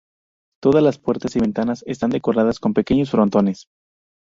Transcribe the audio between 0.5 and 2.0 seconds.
Todas las puertas y ventanas